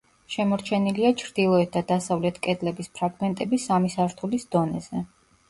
[0.35, 5.07] შემორჩენილია ჩრდილოეთ და დასავლეთ კედლების ფრაგმენტები სამი სართულის დონეზე.